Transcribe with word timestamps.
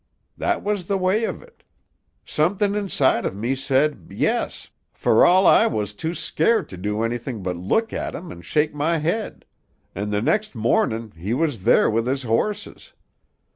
That 0.35 0.63
was 0.63 0.87
the 0.87 0.97
way 0.97 1.25
of 1.25 1.43
it. 1.43 1.61
Somethin' 2.25 2.73
inside 2.73 3.23
of 3.23 3.35
me 3.35 3.53
said, 3.53 4.07
'Yes,' 4.09 4.71
fer 4.91 5.23
all 5.23 5.45
I 5.45 5.67
was 5.67 5.93
too 5.93 6.15
scairt 6.15 6.67
to 6.69 6.75
do 6.77 7.03
anything 7.03 7.43
but 7.43 7.55
look 7.55 7.93
at 7.93 8.15
him 8.15 8.31
an' 8.31 8.41
shake 8.41 8.73
my 8.73 8.97
head. 8.97 9.45
An' 9.93 10.09
the 10.09 10.19
next 10.23 10.55
mornin' 10.55 11.11
he 11.15 11.35
was 11.35 11.65
there 11.65 11.87
with 11.87 12.07
his 12.07 12.23
horses. 12.23 12.93